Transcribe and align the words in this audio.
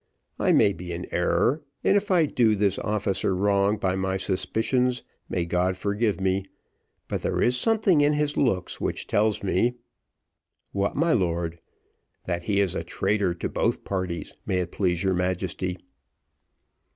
I 0.39 0.51
may 0.51 0.73
be 0.73 0.91
in 0.91 1.05
error, 1.13 1.61
and 1.83 1.95
if 1.95 2.09
I 2.09 2.25
do 2.25 2.55
this 2.55 2.79
officer 2.79 3.35
wrong 3.35 3.77
by 3.77 3.95
my 3.95 4.17
suspicions, 4.17 5.03
may 5.29 5.45
God 5.45 5.77
forgive 5.77 6.19
me, 6.19 6.45
but 7.07 7.21
there 7.21 7.39
is 7.39 7.55
something 7.55 8.01
in 8.01 8.13
his 8.13 8.35
looks 8.35 8.81
which 8.81 9.05
tells 9.05 9.43
me" 9.43 9.75
"What, 10.71 10.95
my 10.95 11.13
lord?" 11.13 11.59
"That 12.25 12.41
he 12.49 12.59
is 12.59 12.73
a 12.73 12.83
traitor 12.83 13.35
to 13.35 13.47
both 13.47 13.83
parties. 13.83 14.33
May 14.43 14.57
it 14.61 14.71
please 14.71 15.03
your 15.03 15.13
Majesty." 15.13 15.77